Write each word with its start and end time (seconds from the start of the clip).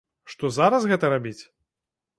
Што 0.33 0.49
зараз 0.55 0.89
гэта 0.93 1.13
рабіць? 1.17 1.39